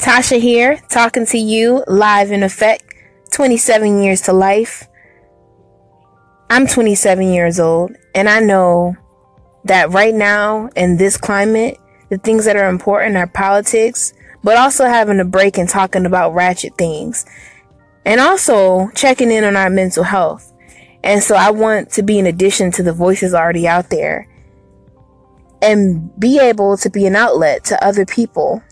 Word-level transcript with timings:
Tasha 0.00 0.40
here, 0.40 0.80
talking 0.88 1.26
to 1.26 1.36
you 1.36 1.84
live 1.86 2.32
in 2.32 2.42
effect, 2.42 2.94
27 3.32 4.02
years 4.02 4.22
to 4.22 4.32
life. 4.32 4.88
I'm 6.48 6.66
27 6.66 7.30
years 7.30 7.60
old, 7.60 7.92
and 8.14 8.26
I 8.26 8.40
know 8.40 8.96
that 9.64 9.90
right 9.90 10.14
now 10.14 10.70
in 10.74 10.96
this 10.96 11.18
climate, 11.18 11.78
the 12.08 12.16
things 12.16 12.46
that 12.46 12.56
are 12.56 12.70
important 12.70 13.18
are 13.18 13.26
politics, 13.26 14.14
but 14.42 14.56
also 14.56 14.86
having 14.86 15.20
a 15.20 15.24
break 15.26 15.58
and 15.58 15.68
talking 15.68 16.06
about 16.06 16.32
ratchet 16.32 16.78
things, 16.78 17.26
and 18.06 18.22
also 18.22 18.88
checking 18.94 19.30
in 19.30 19.44
on 19.44 19.54
our 19.54 19.68
mental 19.68 20.04
health. 20.04 20.50
And 21.04 21.22
so 21.22 21.34
I 21.34 21.50
want 21.50 21.90
to 21.90 22.02
be 22.02 22.18
in 22.18 22.26
addition 22.26 22.72
to 22.72 22.82
the 22.82 22.94
voices 22.94 23.34
already 23.34 23.68
out 23.68 23.90
there 23.90 24.26
and 25.60 26.10
be 26.18 26.38
able 26.38 26.78
to 26.78 26.88
be 26.88 27.04
an 27.04 27.16
outlet 27.16 27.64
to 27.64 27.84
other 27.84 28.06
people 28.06 28.62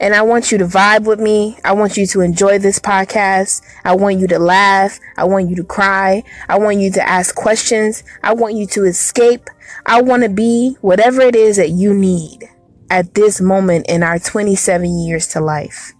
and 0.00 0.14
I 0.14 0.22
want 0.22 0.50
you 0.50 0.58
to 0.58 0.64
vibe 0.64 1.04
with 1.04 1.20
me. 1.20 1.58
I 1.62 1.72
want 1.72 1.98
you 1.98 2.06
to 2.06 2.22
enjoy 2.22 2.58
this 2.58 2.78
podcast. 2.78 3.62
I 3.84 3.94
want 3.94 4.18
you 4.18 4.26
to 4.28 4.38
laugh. 4.38 4.98
I 5.18 5.24
want 5.24 5.50
you 5.50 5.56
to 5.56 5.64
cry. 5.64 6.24
I 6.48 6.58
want 6.58 6.78
you 6.78 6.90
to 6.92 7.06
ask 7.06 7.34
questions. 7.34 8.02
I 8.22 8.32
want 8.32 8.54
you 8.54 8.66
to 8.68 8.84
escape. 8.84 9.48
I 9.84 10.00
want 10.00 10.22
to 10.22 10.30
be 10.30 10.76
whatever 10.80 11.20
it 11.20 11.36
is 11.36 11.58
that 11.58 11.70
you 11.70 11.92
need 11.92 12.48
at 12.88 13.14
this 13.14 13.40
moment 13.42 13.86
in 13.88 14.02
our 14.02 14.18
27 14.18 14.98
years 14.98 15.26
to 15.28 15.40
life. 15.40 15.92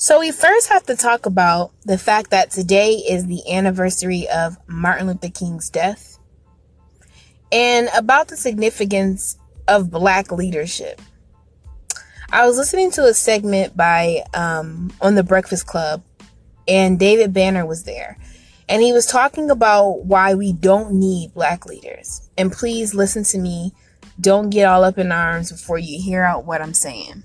So, 0.00 0.20
we 0.20 0.30
first 0.30 0.68
have 0.68 0.84
to 0.84 0.94
talk 0.94 1.26
about 1.26 1.72
the 1.84 1.98
fact 1.98 2.30
that 2.30 2.52
today 2.52 2.92
is 2.92 3.26
the 3.26 3.42
anniversary 3.52 4.28
of 4.28 4.56
Martin 4.68 5.08
Luther 5.08 5.28
King's 5.28 5.68
death 5.68 6.17
and 7.52 7.88
about 7.96 8.28
the 8.28 8.36
significance 8.36 9.38
of 9.66 9.90
black 9.90 10.32
leadership. 10.32 11.00
I 12.30 12.46
was 12.46 12.56
listening 12.56 12.90
to 12.92 13.04
a 13.04 13.14
segment 13.14 13.76
by 13.76 14.24
um, 14.34 14.92
on 15.00 15.14
the 15.14 15.22
Breakfast 15.22 15.66
Club, 15.66 16.02
and 16.66 16.98
David 16.98 17.32
Banner 17.32 17.64
was 17.64 17.84
there, 17.84 18.18
and 18.68 18.82
he 18.82 18.92
was 18.92 19.06
talking 19.06 19.50
about 19.50 20.04
why 20.04 20.34
we 20.34 20.52
don't 20.52 20.92
need 20.92 21.32
black 21.32 21.64
leaders. 21.64 22.28
And 22.36 22.52
please 22.52 22.94
listen 22.94 23.24
to 23.24 23.38
me. 23.38 23.72
Don't 24.20 24.50
get 24.50 24.66
all 24.66 24.84
up 24.84 24.98
in 24.98 25.12
arms 25.12 25.52
before 25.52 25.78
you 25.78 26.02
hear 26.02 26.22
out 26.22 26.44
what 26.44 26.60
I'm 26.60 26.74
saying. 26.74 27.22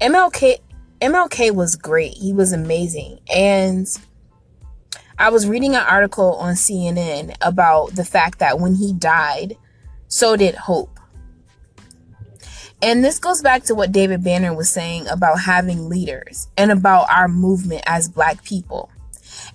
MLK 0.00 0.58
MLK 1.00 1.52
was 1.52 1.74
great. 1.76 2.12
He 2.12 2.32
was 2.32 2.52
amazing, 2.52 3.18
and 3.32 3.88
I 5.18 5.30
was 5.30 5.48
reading 5.48 5.74
an 5.74 5.82
article 5.82 6.34
on 6.36 6.54
CNN 6.54 7.34
about 7.40 7.96
the 7.96 8.04
fact 8.04 8.38
that 8.38 8.60
when 8.60 8.76
he 8.76 8.92
died, 8.92 9.56
so 10.06 10.36
did 10.36 10.54
hope. 10.54 11.00
And 12.80 13.04
this 13.04 13.18
goes 13.18 13.42
back 13.42 13.64
to 13.64 13.74
what 13.74 13.90
David 13.90 14.22
Banner 14.22 14.54
was 14.54 14.70
saying 14.70 15.08
about 15.08 15.40
having 15.40 15.88
leaders 15.88 16.46
and 16.56 16.70
about 16.70 17.10
our 17.10 17.26
movement 17.26 17.82
as 17.84 18.08
black 18.08 18.44
people. 18.44 18.92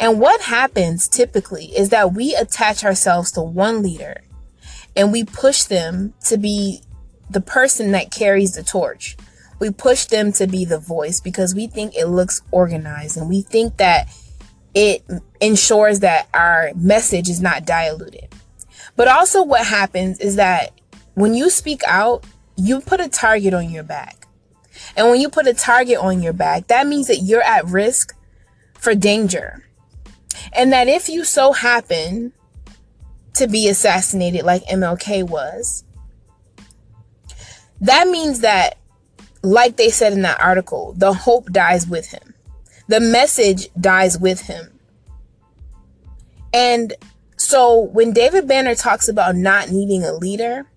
And 0.02 0.20
what 0.20 0.42
happens 0.42 1.08
typically 1.08 1.68
is 1.68 1.90
that 1.90 2.14
we 2.14 2.36
attach 2.36 2.84
ourselves 2.84 3.32
to 3.32 3.42
one 3.42 3.82
leader 3.82 4.22
and 4.98 5.14
we 5.14 5.24
push 5.24 5.64
them 5.64 6.14
to 6.26 6.38
be 6.38 6.82
the 7.30 7.42
person 7.42 7.92
that 7.92 8.12
carries 8.12 8.56
the 8.56 8.64
torch. 8.64 9.16
We 9.60 9.72
push 9.72 10.06
them 10.06 10.34
to 10.34 10.46
be 10.46 10.66
the 10.66 10.78
voice 10.78 11.22
because 11.22 11.56
we 11.56 11.68
think 11.68 11.96
it 11.96 12.08
looks 12.08 12.42
organized 12.52 13.16
and 13.16 13.30
we 13.30 13.42
think 13.42 13.78
that 13.78 14.10
it 14.74 15.04
ensures 15.40 16.00
that 16.00 16.28
our 16.34 16.72
message 16.76 17.30
is 17.30 17.42
not 17.42 17.66
diluted. 17.66 18.28
But 18.96 19.08
also, 19.08 19.44
what 19.44 19.66
happens 19.66 20.20
is 20.20 20.36
that 20.36 20.72
when 21.16 21.34
you 21.34 21.50
speak 21.50 21.82
out, 21.88 22.26
you 22.56 22.82
put 22.82 23.00
a 23.00 23.10
target 23.10 23.54
on 23.54 23.70
your 23.70 23.84
back. 23.84 24.28
And 24.96 25.10
when 25.10 25.22
you 25.22 25.30
put 25.30 25.48
a 25.48 25.54
target 25.54 25.98
on 25.98 26.22
your 26.22 26.34
back, 26.34 26.68
that 26.68 26.88
means 26.88 27.08
that 27.08 27.18
you're 27.18 27.42
at 27.42 27.66
risk 27.66 28.16
for 28.74 28.94
danger. 28.94 29.64
And 30.52 30.74
that 30.74 30.88
if 30.88 31.10
you 31.10 31.24
so 31.24 31.54
happen 31.54 32.34
to 33.34 33.48
be 33.48 33.68
assassinated 33.68 34.44
like 34.44 34.64
MLK 34.66 35.28
was, 35.28 35.84
that 37.82 38.08
means 38.08 38.42
that, 38.42 38.78
like 39.42 39.78
they 39.78 39.90
said 39.90 40.14
in 40.14 40.22
that 40.22 40.42
article, 40.42 40.94
the 40.98 41.14
hope 41.14 41.52
dies 41.52 41.88
with 41.88 42.08
him. 42.08 42.33
The 42.94 43.00
message 43.00 43.70
dies 43.82 44.20
with 44.20 44.42
him. 44.42 44.70
And 46.54 46.94
so 47.38 47.80
when 47.80 48.14
David 48.14 48.48
Banner 48.48 48.76
talks 48.76 49.08
about 49.08 49.36
not 49.36 49.72
needing 49.72 50.04
a 50.04 50.14
leader, 50.14 50.68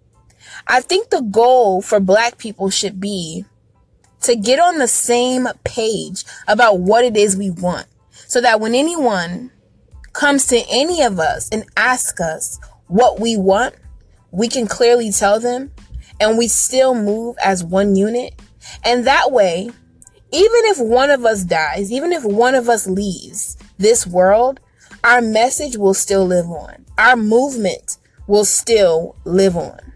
I 0.66 0.80
think 0.80 1.10
the 1.10 1.20
goal 1.20 1.82
for 1.82 2.00
black 2.00 2.38
people 2.38 2.70
should 2.70 2.98
be 3.00 3.44
to 4.22 4.34
get 4.34 4.58
on 4.58 4.78
the 4.78 4.88
same 4.88 5.46
page 5.64 6.24
about 6.48 6.80
what 6.80 7.04
it 7.04 7.18
is 7.18 7.36
we 7.36 7.50
want. 7.50 7.84
So 8.12 8.40
that 8.40 8.60
when 8.60 8.74
anyone 8.74 9.50
comes 10.14 10.46
to 10.46 10.64
any 10.70 11.02
of 11.02 11.20
us 11.20 11.50
and 11.50 11.66
asks 11.76 12.18
us 12.18 12.58
what 12.86 13.20
we 13.20 13.36
want, 13.36 13.74
we 14.30 14.48
can 14.48 14.66
clearly 14.66 15.12
tell 15.12 15.38
them 15.38 15.70
and 16.18 16.38
we 16.38 16.48
still 16.48 16.94
move 16.94 17.36
as 17.44 17.62
one 17.62 17.94
unit. 17.94 18.40
And 18.82 19.06
that 19.06 19.32
way, 19.32 19.68
even 20.32 20.60
if 20.64 20.78
one 20.78 21.10
of 21.10 21.24
us 21.24 21.44
dies, 21.44 21.92
even 21.92 22.12
if 22.12 22.24
one 22.24 22.54
of 22.54 22.68
us 22.68 22.86
leaves 22.86 23.56
this 23.78 24.06
world, 24.06 24.60
our 25.04 25.20
message 25.20 25.76
will 25.76 25.94
still 25.94 26.26
live 26.26 26.46
on. 26.46 26.84
Our 26.98 27.16
movement 27.16 27.98
will 28.26 28.44
still 28.44 29.16
live 29.24 29.56
on. 29.56 29.92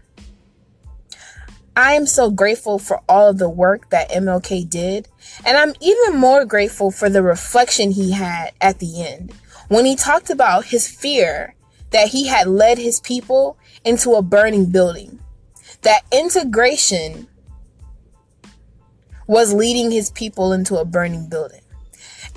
I 1.75 1.93
am 1.93 2.05
so 2.05 2.29
grateful 2.29 2.79
for 2.79 3.01
all 3.07 3.29
of 3.29 3.37
the 3.37 3.49
work 3.49 3.89
that 3.89 4.09
MLK 4.11 4.69
did, 4.69 5.07
and 5.45 5.57
I'm 5.57 5.73
even 5.81 6.17
more 6.17 6.45
grateful 6.45 6.91
for 6.91 7.09
the 7.09 7.23
reflection 7.23 7.91
he 7.91 8.11
had 8.11 8.51
at 8.59 8.79
the 8.79 9.03
end 9.03 9.33
when 9.69 9.85
he 9.85 9.95
talked 9.95 10.29
about 10.29 10.65
his 10.65 10.87
fear 10.87 11.55
that 11.91 12.09
he 12.09 12.27
had 12.27 12.47
led 12.47 12.77
his 12.77 12.99
people 12.99 13.57
into 13.85 14.15
a 14.15 14.21
burning 14.21 14.65
building. 14.65 15.19
That 15.83 16.01
integration 16.11 17.27
was 19.31 19.53
leading 19.53 19.91
his 19.91 20.09
people 20.09 20.51
into 20.51 20.75
a 20.75 20.83
burning 20.83 21.29
building. 21.29 21.61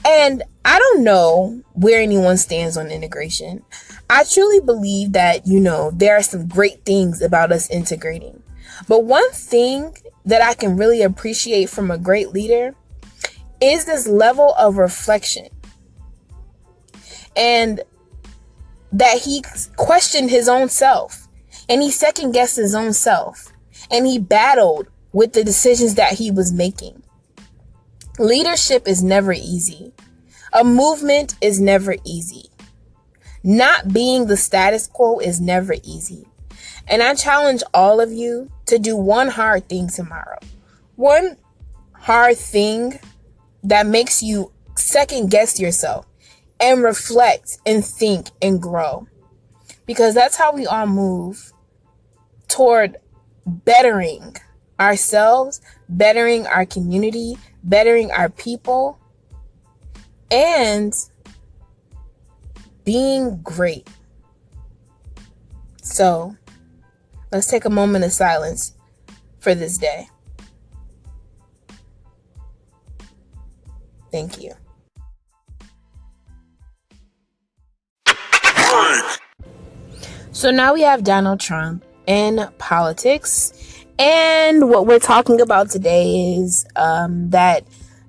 And 0.07 0.45
I 0.65 0.79
don't 0.79 1.03
know 1.03 1.61
where 1.73 2.01
anyone 2.01 2.37
stands 2.37 2.77
on 2.77 2.93
integration. 2.93 3.65
I 4.09 4.23
truly 4.23 4.61
believe 4.61 5.11
that, 5.15 5.45
you 5.45 5.59
know, 5.59 5.91
there 5.91 6.17
are 6.17 6.23
some 6.23 6.47
great 6.47 6.85
things 6.85 7.21
about 7.21 7.51
us 7.51 7.69
integrating. 7.69 8.41
But 8.87 9.07
one 9.07 9.29
thing 9.33 9.97
that 10.25 10.41
I 10.41 10.55
can 10.55 10.77
really 10.77 11.03
appreciate 11.03 11.69
from 11.69 11.91
a 11.91 11.99
great 11.99 12.29
leader 12.29 12.77
is 13.61 13.87
this 13.87 14.07
level 14.07 14.55
of 14.55 14.79
reflection. 14.79 15.49
And 17.35 17.81
that 18.93 19.19
he 19.19 19.43
questioned 19.75 20.31
his 20.31 20.49
own 20.49 20.69
self 20.69 21.27
and 21.69 21.83
he 21.83 21.91
second 21.91 22.31
guessed 22.31 22.55
his 22.55 22.73
own 22.73 22.93
self 22.93 23.53
and 23.91 24.07
he 24.07 24.21
battled 24.21 24.87
with 25.15 25.33
the 25.33 25.45
decisions 25.45 25.95
that 25.95 26.15
he 26.15 26.31
was 26.31 26.53
making. 26.53 27.03
Leadership 28.19 28.87
is 28.87 29.03
never 29.03 29.33
easy. 29.33 29.95
A 30.53 30.65
movement 30.65 31.37
is 31.41 31.61
never 31.61 31.97
easy. 32.05 32.51
Not 33.45 33.93
being 33.93 34.27
the 34.27 34.37
status 34.37 34.89
quo 34.89 35.21
is 35.21 35.41
never 35.41 35.77
easy. 35.85 36.27
And 36.89 37.01
I 37.01 37.15
challenge 37.15 37.63
all 37.73 38.01
of 38.01 38.13
you 38.13 38.51
to 38.67 38.79
do 38.79 38.97
one 38.97 39.29
hard 39.29 39.69
thing 39.69 39.89
tomorrow. 39.89 40.39
One 40.97 41.37
hard 41.93 42.37
thing 42.37 42.99
that 43.63 43.87
makes 43.87 44.21
you 44.23 44.53
second 44.77 45.31
guess 45.31 45.61
yourself 45.61 46.07
and 46.59 46.83
reflect 46.83 47.59
and 47.65 47.85
think 47.85 48.31
and 48.43 48.61
grow. 48.61 49.07
Because 49.87 50.15
that's 50.15 50.37
how 50.37 50.53
we 50.53 50.67
all 50.67 50.87
move 50.87 51.53
toward 52.49 52.97
bettering 53.47 54.37
ourselves, 54.81 55.61
bettering 55.89 56.47
our 56.47 56.67
community, 56.67 57.37
bettering 57.63 58.11
our 58.11 58.29
people, 58.29 58.99
and 60.31 60.95
being 62.85 63.41
great. 63.43 63.89
So, 65.83 66.37
let's 67.33 67.47
take 67.47 67.65
a 67.65 67.71
moment 67.71 68.05
of 68.05 68.13
silence 68.13 68.75
for 69.39 69.55
this 69.55 69.79
day. 69.79 70.09
Thank 74.11 74.41
you. 74.43 74.55
So 80.31 80.51
now 80.51 80.75
we 80.75 80.83
have 80.83 81.05
Donald 81.05 81.41
Trump 81.41 81.85
in 82.07 82.49
politics 82.59 83.53
and 83.99 84.69
what 84.69 84.87
we're 84.87 84.99
talking 84.99 85.41
about 85.41 85.71
today 85.71 86.37
is 86.37 86.67
um, 86.77 87.31
that 87.31 87.65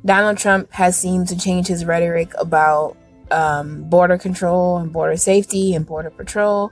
Donald 0.05 0.37
Trump 0.37 0.71
has 0.71 0.97
seemed 0.99 1.27
to 1.29 1.37
change 1.37 1.67
his 1.67 1.85
rhetoric 1.85 2.31
about 2.37 2.97
um, 3.31 3.83
border 3.89 4.17
control 4.17 4.77
and 4.77 4.91
border 4.91 5.17
safety 5.17 5.73
and 5.73 5.85
border 5.85 6.09
patrol. 6.09 6.71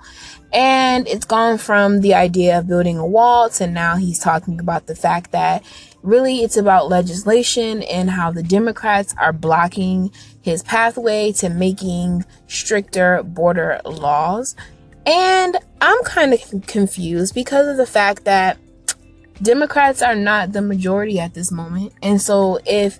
And 0.51 1.07
it's 1.07 1.25
gone 1.25 1.57
from 1.57 2.01
the 2.01 2.13
idea 2.13 2.60
of 2.60 2.68
building 2.68 2.98
a 2.98 3.06
wall 3.06 3.50
to 3.51 3.68
now 3.68 3.95
he's 3.95 4.19
talking 4.19 4.60
about 4.60 4.86
the 4.86 4.95
fact 4.95 5.31
that 5.31 5.63
really 6.04 6.44
it's 6.44 6.57
about 6.57 6.89
legislation 6.89 7.81
and 7.83 8.09
how 8.09 8.31
the 8.31 8.44
Democrats 8.44 9.16
are 9.18 9.33
blocking 9.33 10.12
his 10.42 10.62
pathway 10.63 11.31
to 11.33 11.50
making 11.50 12.25
stricter 12.48 13.24
border 13.24 13.81
laws. 13.86 14.56
And 15.06 15.57
I'm 15.81 16.04
kind 16.04 16.33
of 16.33 16.68
confused 16.68 17.33
because 17.33 17.68
of 17.68 17.77
the 17.77 17.86
fact 17.86 18.25
that 18.25 18.57
Democrats 19.41 20.01
are 20.01 20.15
not 20.15 20.53
the 20.53 20.62
majority 20.62 21.19
at 21.19 21.33
this 21.33 21.51
moment. 21.51 21.94
And 22.01 22.21
so 22.21 22.59
if 22.65 23.00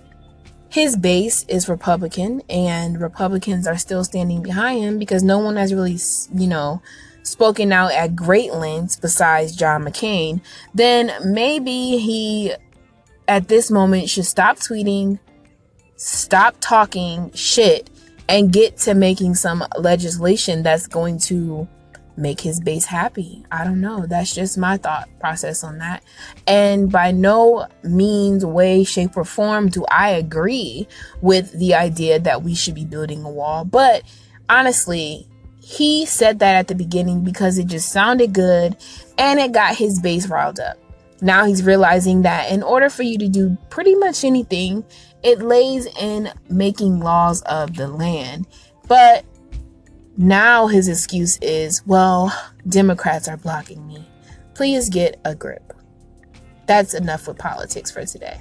his 0.68 0.96
base 0.96 1.44
is 1.48 1.68
Republican 1.68 2.42
and 2.48 3.00
Republicans 3.00 3.66
are 3.66 3.78
still 3.78 4.02
standing 4.02 4.42
behind 4.42 4.82
him 4.82 4.98
because 4.98 5.22
no 5.22 5.38
one 5.38 5.56
has 5.56 5.72
really, 5.72 5.98
you 6.34 6.48
know, 6.48 6.82
spoken 7.22 7.72
out 7.72 7.92
at 7.92 8.16
great 8.16 8.52
lengths 8.52 8.96
besides 8.96 9.54
John 9.54 9.84
McCain, 9.84 10.40
then 10.74 11.12
maybe 11.24 11.98
he 11.98 12.54
at 13.28 13.48
this 13.48 13.70
moment 13.70 14.10
should 14.10 14.26
stop 14.26 14.58
tweeting, 14.58 15.18
stop 15.96 16.56
talking 16.60 17.30
shit, 17.32 17.88
and 18.28 18.52
get 18.52 18.76
to 18.78 18.94
making 18.94 19.34
some 19.34 19.64
legislation 19.78 20.62
that's 20.62 20.86
going 20.86 21.18
to 21.18 21.68
make 22.16 22.40
his 22.40 22.60
base 22.60 22.84
happy. 22.84 23.44
I 23.50 23.64
don't 23.64 23.80
know. 23.80 24.06
That's 24.06 24.34
just 24.34 24.56
my 24.58 24.76
thought 24.76 25.08
process 25.20 25.64
on 25.64 25.78
that. 25.78 26.02
And 26.46 26.90
by 26.90 27.10
no 27.10 27.66
means, 27.82 28.44
way, 28.44 28.84
shape, 28.84 29.16
or 29.16 29.24
form 29.24 29.68
do 29.68 29.84
I 29.90 30.10
agree 30.10 30.86
with 31.20 31.52
the 31.52 31.74
idea 31.74 32.18
that 32.20 32.42
we 32.42 32.54
should 32.54 32.74
be 32.74 32.84
building 32.84 33.24
a 33.24 33.30
wall. 33.30 33.64
But 33.64 34.02
honestly, 34.48 35.28
he 35.60 36.06
said 36.06 36.38
that 36.40 36.56
at 36.56 36.68
the 36.68 36.74
beginning 36.74 37.24
because 37.24 37.58
it 37.58 37.66
just 37.66 37.90
sounded 37.90 38.32
good 38.32 38.76
and 39.18 39.40
it 39.40 39.52
got 39.52 39.76
his 39.76 40.00
base 40.00 40.28
riled 40.28 40.60
up. 40.60 40.78
Now 41.20 41.46
he's 41.46 41.62
realizing 41.62 42.22
that 42.22 42.50
in 42.50 42.62
order 42.62 42.90
for 42.90 43.02
you 43.02 43.16
to 43.18 43.28
do 43.28 43.56
pretty 43.70 43.94
much 43.94 44.24
anything, 44.24 44.84
it 45.22 45.40
lays 45.40 45.86
in 45.98 46.30
making 46.50 47.00
laws 47.00 47.40
of 47.42 47.76
the 47.76 47.88
land. 47.88 48.46
But 48.88 49.24
now 50.16 50.66
his 50.66 50.88
excuse 50.88 51.38
is, 51.42 51.84
well, 51.86 52.32
Democrats 52.68 53.28
are 53.28 53.36
blocking 53.36 53.86
me. 53.86 54.08
Please 54.54 54.88
get 54.88 55.20
a 55.24 55.34
grip. 55.34 55.72
That's 56.66 56.94
enough 56.94 57.26
with 57.26 57.38
politics 57.38 57.90
for 57.90 58.06
today. 58.06 58.40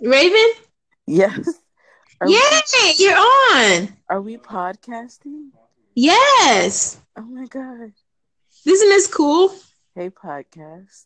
Raven? 0.00 0.52
Yes. 1.06 1.48
Are 2.20 2.28
Yay, 2.28 2.36
we, 2.74 2.94
you're 2.98 3.16
on. 3.16 3.96
Are 4.08 4.20
we 4.20 4.38
podcasting? 4.38 5.50
Yes. 5.94 7.00
Oh 7.16 7.22
my 7.22 7.46
god. 7.46 7.92
Isn't 8.66 8.88
this 8.88 9.06
cool? 9.06 9.54
Hey 9.94 10.10
podcast. 10.10 11.04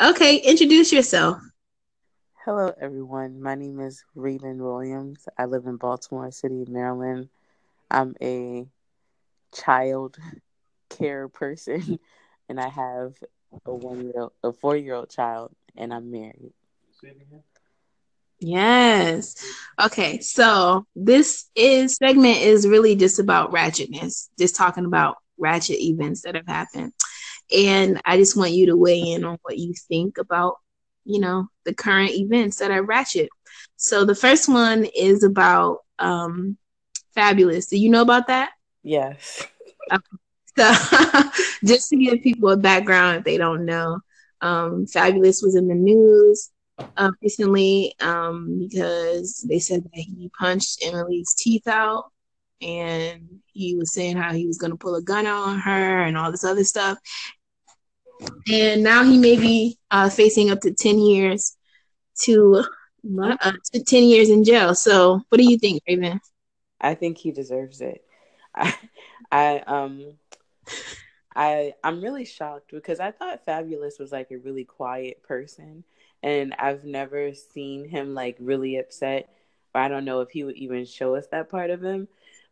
Okay, 0.00 0.38
introduce 0.38 0.92
yourself. 0.92 1.40
Hello 2.44 2.72
everyone. 2.80 3.40
My 3.40 3.54
name 3.54 3.78
is 3.78 4.04
Raven 4.16 4.58
Williams. 4.62 5.28
I 5.38 5.44
live 5.44 5.66
in 5.66 5.76
Baltimore 5.76 6.32
City, 6.32 6.64
Maryland. 6.68 7.28
I'm 7.90 8.16
a 8.20 8.66
child 9.54 10.18
care 10.88 11.28
person 11.28 12.00
and 12.48 12.58
I 12.60 12.68
have 12.68 13.14
a 13.66 13.72
one 13.72 14.02
year 14.02 14.14
old 14.16 14.32
a 14.42 14.52
four 14.52 14.76
year 14.76 14.94
old 14.94 15.10
child 15.10 15.52
and 15.76 15.94
I'm 15.94 16.10
married. 16.10 16.54
Yes. 18.40 19.34
Okay. 19.80 20.20
So 20.20 20.86
this 20.94 21.48
is 21.54 21.96
segment 21.96 22.38
is 22.38 22.66
really 22.66 22.94
just 22.96 23.18
about 23.18 23.52
ratchetness, 23.52 24.28
just 24.38 24.56
talking 24.56 24.84
about 24.84 25.16
ratchet 25.38 25.80
events 25.80 26.22
that 26.22 26.34
have 26.36 26.46
happened. 26.46 26.92
And 27.54 28.00
I 28.04 28.16
just 28.16 28.36
want 28.36 28.52
you 28.52 28.66
to 28.66 28.76
weigh 28.76 29.00
in 29.12 29.24
on 29.24 29.38
what 29.42 29.58
you 29.58 29.74
think 29.88 30.18
about, 30.18 30.56
you 31.04 31.20
know, 31.20 31.48
the 31.64 31.74
current 31.74 32.10
events 32.10 32.58
that 32.58 32.70
are 32.70 32.82
ratchet. 32.82 33.28
So 33.76 34.04
the 34.04 34.14
first 34.14 34.48
one 34.48 34.84
is 34.96 35.24
about 35.24 35.78
um 35.98 36.56
Fabolous. 37.16 37.68
Do 37.68 37.78
you 37.78 37.90
know 37.90 38.02
about 38.02 38.28
that? 38.28 38.50
Yes. 38.82 39.46
So 40.56 40.72
just 41.64 41.88
to 41.90 41.96
give 41.96 42.22
people 42.22 42.50
a 42.50 42.56
background 42.56 43.18
if 43.18 43.24
they 43.24 43.38
don't 43.38 43.64
know, 43.64 44.00
um, 44.40 44.86
Fabolous 44.86 45.42
was 45.42 45.54
in 45.56 45.68
the 45.68 45.74
news 45.74 46.50
uh, 46.96 47.10
recently 47.22 47.94
um, 48.00 48.66
because 48.68 49.44
they 49.48 49.58
said 49.58 49.82
that 49.84 49.90
he 49.94 50.30
punched 50.38 50.84
Emily's 50.84 51.34
teeth 51.34 51.66
out 51.66 52.10
and 52.60 53.40
he 53.52 53.76
was 53.76 53.92
saying 53.92 54.16
how 54.16 54.32
he 54.32 54.46
was 54.46 54.58
going 54.58 54.72
to 54.72 54.76
pull 54.76 54.96
a 54.96 55.02
gun 55.02 55.26
on 55.26 55.58
her 55.58 56.02
and 56.02 56.16
all 56.16 56.30
this 56.30 56.44
other 56.44 56.64
stuff. 56.64 56.98
And 58.50 58.82
now 58.82 59.04
he 59.04 59.16
may 59.16 59.36
be 59.36 59.78
uh, 59.90 60.10
facing 60.10 60.50
up 60.50 60.60
to 60.60 60.72
10 60.72 60.98
years 60.98 61.56
to, 62.22 62.64
uh, 63.22 63.52
to 63.72 63.84
10 63.84 64.02
years 64.04 64.28
in 64.28 64.42
jail. 64.42 64.74
So 64.74 65.22
what 65.28 65.38
do 65.38 65.48
you 65.48 65.58
think, 65.58 65.82
Raven? 65.86 66.20
I 66.80 66.94
think 66.94 67.18
he 67.18 67.30
deserves 67.32 67.80
it. 67.80 68.04
I, 68.54 68.74
I 69.30 69.58
um 69.66 70.14
I 71.34 71.74
I'm 71.84 72.00
really 72.00 72.24
shocked 72.24 72.70
because 72.70 72.98
I 72.98 73.10
thought 73.10 73.46
Fabolous 73.46 74.00
was 74.00 74.10
like 74.10 74.30
a 74.30 74.38
really 74.38 74.64
quiet 74.64 75.22
person 75.22 75.84
and 76.22 76.54
I've 76.58 76.84
never 76.84 77.32
seen 77.34 77.88
him 77.88 78.14
like 78.14 78.36
really 78.40 78.76
upset. 78.76 79.32
I 79.74 79.88
don't 79.88 80.04
know 80.04 80.20
if 80.20 80.30
he 80.30 80.44
would 80.44 80.56
even 80.56 80.84
show 80.84 81.14
us 81.14 81.26
that 81.28 81.50
part 81.50 81.70
of 81.70 81.82
him, 81.82 82.08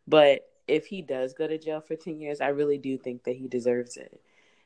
but 0.07 0.49
if 0.67 0.85
he 0.85 1.01
does 1.01 1.33
go 1.33 1.47
to 1.47 1.57
jail 1.57 1.81
for 1.81 1.95
10 1.95 2.19
years, 2.19 2.41
I 2.41 2.49
really 2.49 2.77
do 2.77 2.97
think 2.97 3.23
that 3.23 3.35
he 3.35 3.47
deserves 3.47 3.97
it. 3.97 4.21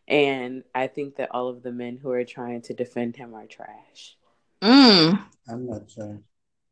And 0.08 0.64
I 0.74 0.88
think 0.88 1.18
that 1.18 1.30
all 1.32 1.48
of 1.48 1.62
the 1.64 1.72
men 1.72 1.98
who 1.98 2.12
are 2.12 2.26
trying 2.26 2.62
to 2.64 2.74
defend 2.74 3.16
him 3.16 3.34
are 3.34 3.46
trash. 3.46 4.18
Mm. 4.62 5.24
I'm 5.48 5.68
not 5.68 5.88
trash. 5.90 6.18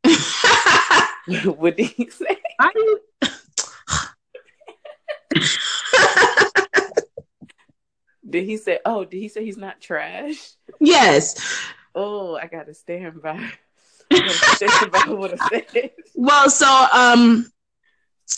what 1.45 1.77
did 1.77 1.87
he 1.87 2.09
say? 2.09 2.37
did 8.29 8.43
he 8.43 8.57
say, 8.57 8.79
oh, 8.85 9.05
did 9.05 9.17
he 9.17 9.29
say 9.29 9.45
he's 9.45 9.57
not 9.57 9.79
trash? 9.79 10.51
Yes. 10.79 11.35
Oh, 12.01 12.37
I 12.37 12.47
gotta 12.47 12.73
stand 12.73 13.21
by. 13.21 13.35
Well, 16.15 16.49
so 16.49 16.65
um, 16.93 17.51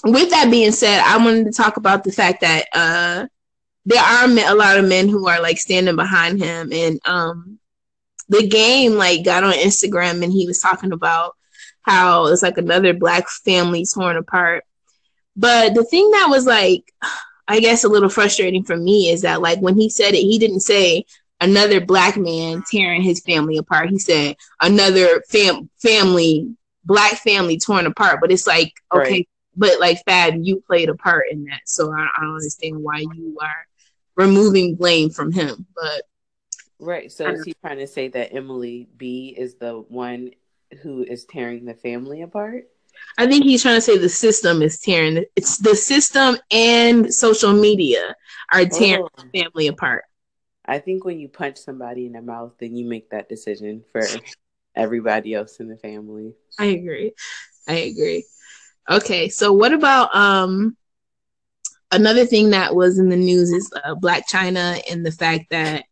with 0.04 0.32
that 0.32 0.50
being 0.50 0.72
said, 0.72 1.00
I 1.00 1.18
wanted 1.18 1.46
to 1.46 1.52
talk 1.52 1.78
about 1.78 2.04
the 2.04 2.12
fact 2.12 2.42
that 2.42 2.66
uh, 2.74 3.28
there 3.86 4.02
are 4.02 4.26
a 4.26 4.56
lot 4.56 4.80
of 4.80 4.88
men 4.88 5.10
who 5.10 5.28
are 5.28 5.40
like 5.40 5.60
standing 5.60 5.96
behind 5.96 6.42
him, 6.42 6.74
and 6.74 7.00
um, 7.06 7.60
the 8.30 8.48
game 8.48 8.94
like 8.94 9.24
got 9.24 9.44
on 9.44 9.54
Instagram, 9.54 10.24
and 10.24 10.34
he 10.34 10.48
was 10.48 10.58
talking 10.58 10.92
about 10.92 11.36
how 11.84 12.26
it's 12.28 12.42
like 12.42 12.58
another 12.58 12.96
black 12.96 13.30
family 13.30 13.86
torn 13.86 14.18
apart. 14.18 14.64
But 15.36 15.76
the 15.76 15.84
thing 15.84 16.10
that 16.12 16.30
was 16.32 16.48
like, 16.48 16.92
I 17.48 17.60
guess 17.60 17.84
a 17.84 17.90
little 17.90 18.10
frustrating 18.10 18.64
for 18.64 18.76
me 18.76 19.12
is 19.12 19.22
that 19.22 19.40
like 19.40 19.60
when 19.60 19.78
he 19.78 19.88
said 19.88 20.16
it, 20.16 20.22
he 20.22 20.40
didn't 20.40 20.62
say 20.62 21.06
another 21.42 21.82
black 21.82 22.16
man 22.16 22.64
tearing 22.70 23.02
his 23.02 23.20
family 23.20 23.58
apart. 23.58 23.90
He 23.90 24.00
said 24.00 24.38
another 24.62 25.22
fam- 25.28 25.70
family, 25.82 26.56
black 26.86 27.16
family 27.16 27.60
torn 27.60 27.88
apart. 27.88 28.20
But 28.22 28.32
it's 28.32 28.48
like, 28.48 28.74
okay, 28.94 29.12
right. 29.12 29.30
but 29.58 29.80
like 29.80 30.02
Fab, 30.06 30.36
you 30.38 30.62
played 30.62 30.90
a 30.90 30.96
part 30.96 31.26
in 31.32 31.44
that. 31.46 31.62
So 31.66 31.92
I, 31.92 32.08
I, 32.16 32.22
don't 32.22 32.36
understand 32.36 32.82
why 32.82 33.00
you 33.00 33.38
are 33.42 33.66
removing 34.16 34.76
blame 34.76 35.10
from 35.10 35.32
him. 35.32 35.66
But 35.76 36.04
right. 36.80 37.12
So 37.12 37.28
is 37.28 37.44
he 37.44 37.54
trying 37.62 37.80
to 37.80 37.88
say 37.88 38.08
that 38.10 38.34
Emily 38.34 38.88
B 38.96 39.36
is 39.38 39.56
the 39.56 39.84
one 39.90 40.32
who 40.82 41.04
is 41.04 41.26
tearing 41.26 41.66
the 41.66 41.74
family 41.74 42.22
apart? 42.22 42.68
I 43.18 43.26
think 43.26 43.44
he's 43.44 43.64
trying 43.64 43.76
to 43.76 43.82
say 43.82 43.98
the 43.98 44.10
system 44.10 44.62
is 44.62 44.80
tearing. 44.80 45.26
It's 45.36 45.58
the 45.58 45.76
system 45.76 46.38
and 46.52 47.12
social 47.12 47.54
media 47.54 48.16
are 48.54 48.66
tearing 48.66 49.06
oh. 49.06 49.24
the 49.24 49.44
family 49.44 49.68
apart. 49.68 50.06
I 50.66 50.80
think 50.80 51.06
when 51.06 51.20
you 51.20 51.28
punch 51.28 51.58
somebody 51.58 52.06
in 52.06 52.14
the 52.14 52.22
mouth, 52.22 52.54
then 52.60 52.76
you 52.76 52.86
make 52.86 53.10
that 53.10 53.30
decision 53.30 53.84
for 53.92 54.02
everybody 54.76 55.34
else 55.34 55.60
in 55.60 55.68
the 55.68 55.78
family. 55.78 56.34
I 56.60 56.66
agree. 56.66 57.14
I 57.68 57.74
agree. 57.74 58.26
Okay, 58.90 59.30
so 59.30 59.54
what 59.54 59.74
about 59.74 60.16
um 60.16 60.78
another 61.92 62.26
thing 62.26 62.52
that 62.52 62.76
was 62.76 63.00
in 63.00 63.10
the 63.10 63.18
news 63.18 63.52
is 63.52 63.72
uh, 63.84 63.96
Blac 63.96 64.24
Chyna 64.32 64.82
and 64.90 65.06
the 65.06 65.12
fact 65.12 65.46
that 65.50 65.86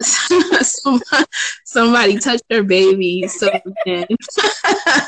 somebody, 0.00 1.24
somebody 1.64 2.18
touched 2.18 2.44
her 2.50 2.62
baby. 2.62 3.26
So 3.28 3.48
then 3.84 4.06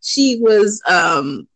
she 0.00 0.38
was 0.40 0.82
um 0.86 1.48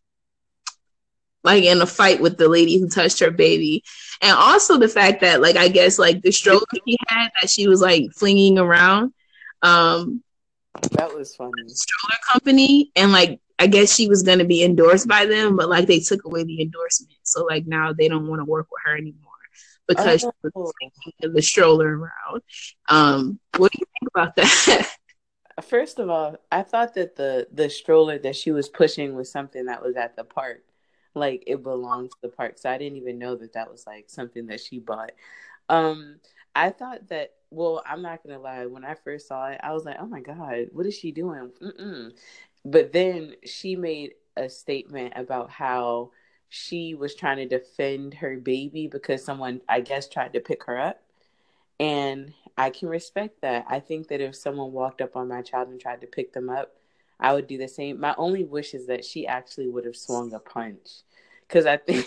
like 1.44 1.64
in 1.64 1.82
a 1.82 1.87
fight 1.87 2.20
with 2.20 2.38
the 2.38 2.49
lady 2.49 2.78
who 2.78 2.88
touched 2.88 3.20
her 3.20 3.30
baby. 3.30 3.82
And 4.20 4.37
also 4.37 4.78
the 4.78 4.88
fact 4.88 5.20
that 5.22 5.40
like 5.40 5.56
I 5.56 5.68
guess 5.68 5.99
like 5.99 6.22
the 6.22 6.32
stroller 6.32 6.62
she 6.87 6.96
had 7.08 7.30
that 7.40 7.50
she 7.50 7.68
was 7.68 7.80
like 7.80 8.12
flinging 8.12 8.58
around. 8.58 9.12
Um 9.62 10.22
that 10.92 11.14
was 11.14 11.34
funny. 11.34 11.52
Stroller 11.66 12.18
company 12.32 12.90
and 12.96 13.12
like 13.12 13.40
I 13.58 13.66
guess 13.66 13.94
she 13.94 14.08
was 14.08 14.22
gonna 14.22 14.44
be 14.44 14.64
endorsed 14.64 15.08
by 15.08 15.26
them, 15.26 15.56
but 15.56 15.68
like 15.68 15.87
they 15.87 16.00
took 16.00 16.25
away 16.25 16.44
the 16.44 16.62
endorsement. 16.62 17.18
So 17.22 17.44
like 17.44 17.66
now 17.66 17.92
they 17.92 18.08
don't 18.08 18.26
want 18.26 18.40
to 18.40 18.44
work 18.44 18.68
with 18.70 18.80
her 18.84 18.96
anymore 18.96 19.32
because 19.87 20.25
oh. 20.25 20.32
she 20.42 20.50
was 20.54 20.72
taking 20.80 21.32
the 21.32 21.42
stroller 21.42 21.99
around. 21.99 22.42
Um, 22.88 23.38
what 23.56 23.72
do 23.72 23.78
you 23.80 23.87
think 24.00 24.11
about 24.14 24.37
that? 24.37 24.96
First 25.62 25.99
of 25.99 26.08
all, 26.08 26.37
I 26.50 26.62
thought 26.62 26.94
that 26.94 27.16
the 27.16 27.46
the 27.52 27.68
stroller 27.68 28.18
that 28.18 28.37
she 28.37 28.52
was 28.52 28.68
pushing 28.68 29.14
was 29.14 29.30
something 29.30 29.66
that 29.66 29.82
was 29.82 29.96
at 29.96 30.16
the 30.16 30.25
park 30.25 30.62
like 31.14 31.45
it 31.47 31.62
belongs 31.62 32.11
to 32.11 32.16
the 32.23 32.28
park. 32.28 32.59
So 32.59 32.71
I 32.71 32.78
didn't 32.78 32.99
even 32.99 33.19
know 33.19 33.37
that 33.37 33.52
that 33.54 33.71
was 33.71 33.87
like 33.87 34.09
something 34.09 34.47
that 34.47 34.61
she 34.61 34.78
bought. 34.78 35.12
Um, 35.69 36.16
I 36.54 36.71
thought 36.71 37.09
that. 37.09 37.33
Well, 37.50 37.83
I'm 37.87 38.00
not 38.02 38.23
gonna 38.23 38.38
lie. 38.38 38.66
When 38.66 38.85
I 38.85 38.95
first 38.95 39.28
saw 39.28 39.49
it, 39.49 39.61
I 39.62 39.73
was 39.73 39.85
like, 39.85 39.97
"Oh 40.00 40.07
my 40.07 40.21
god, 40.21 40.69
what 40.73 40.87
is 40.87 40.97
she 40.97 41.12
doing?" 41.12 41.50
Mm-mm. 41.61 42.12
But 42.64 42.92
then 42.92 43.35
she 43.45 43.76
made 43.76 44.14
a 44.37 44.49
statement 44.49 45.12
about 45.16 45.50
how 45.50 46.12
she 46.49 46.95
was 46.95 47.14
trying 47.14 47.38
to 47.38 47.49
defend 47.49 48.14
her 48.14 48.37
baby 48.38 48.87
because 48.87 49.25
someone, 49.25 49.61
I 49.69 49.81
guess, 49.81 50.09
tried 50.09 50.35
to 50.35 50.40
pick 50.40 50.64
her 50.64 50.78
up. 50.78 51.02
And 51.81 52.33
I 52.57 52.71
can 52.71 52.88
respect 52.88 53.40
that. 53.42 53.64
I 53.69 53.81
think 53.81 54.09
that 54.09 54.21
if 54.21 54.37
someone 54.37 54.73
walked 54.73 55.00
up 55.00 55.16
on 55.16 55.28
my 55.28 55.42
child 55.42 55.69
and 55.69 55.81
tried 55.81 56.02
to 56.02 56.07
pick 56.07 56.33
them 56.33 56.49
up, 56.50 56.75
I 57.22 57.32
would 57.32 57.46
do 57.46 57.56
the 57.56 57.68
same. 57.68 58.00
My 58.00 58.14
only 58.18 58.42
wish 58.44 58.74
is 58.74 58.88
that 58.88 59.04
she 59.04 59.26
actually 59.26 59.68
would 59.68 59.84
have 59.84 59.96
swung 59.96 60.34
a 60.34 60.40
punch. 60.40 60.88
Cause 61.48 61.66
I 61.66 61.76
think, 61.76 62.06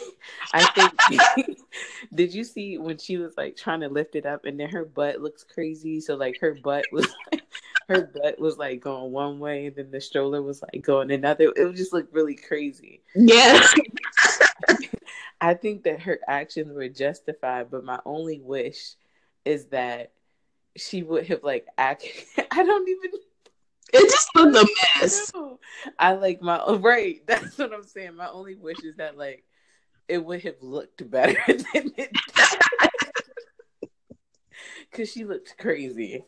I 0.53 0.65
think, 0.65 1.57
did 2.13 2.33
you 2.33 2.43
see 2.43 2.77
when 2.77 2.97
she 2.97 3.17
was 3.17 3.37
like 3.37 3.55
trying 3.55 3.81
to 3.81 3.89
lift 3.89 4.15
it 4.15 4.25
up 4.25 4.43
and 4.45 4.59
then 4.59 4.69
her 4.69 4.83
butt 4.83 5.21
looks 5.21 5.43
crazy? 5.43 6.01
So 6.01 6.15
like 6.15 6.39
her 6.41 6.55
butt 6.55 6.85
was 6.91 7.07
like, 7.31 7.43
her 7.87 8.11
butt 8.13 8.39
was 8.39 8.57
like 8.57 8.81
going 8.81 9.11
one 9.11 9.39
way 9.39 9.67
and 9.67 9.75
then 9.75 9.91
the 9.91 10.01
stroller 10.01 10.41
was 10.41 10.61
like 10.61 10.83
going 10.83 11.11
another. 11.11 11.53
It 11.55 11.63
would 11.63 11.75
just 11.77 11.93
look 11.93 12.07
really 12.11 12.35
crazy. 12.35 13.01
Yeah. 13.15 13.65
I 15.39 15.53
think 15.53 15.83
that 15.83 16.01
her 16.01 16.19
actions 16.27 16.73
were 16.73 16.89
justified, 16.89 17.69
but 17.69 17.85
my 17.85 17.99
only 18.05 18.39
wish 18.39 18.95
is 19.45 19.67
that 19.67 20.11
she 20.75 21.03
would 21.03 21.27
have 21.27 21.43
like 21.43 21.67
acted. 21.77 22.11
I 22.51 22.63
don't 22.63 22.89
even 22.89 23.11
it 23.93 24.09
just 24.09 24.29
looked 24.35 24.57
a 24.57 24.99
mess. 24.99 25.31
I 25.99 26.13
like 26.13 26.41
my 26.41 26.63
right. 26.79 27.21
That's 27.25 27.57
what 27.57 27.73
I'm 27.73 27.83
saying. 27.83 28.15
My 28.15 28.29
only 28.29 28.55
wish 28.55 28.83
is 28.83 28.95
that 28.97 29.17
like 29.17 29.43
it 30.07 30.23
would 30.23 30.41
have 30.43 30.61
looked 30.61 31.09
better 31.09 31.37
than 31.47 31.91
it 31.97 32.11
because 34.91 35.11
she 35.11 35.25
looked 35.25 35.55
crazy. 35.57 36.23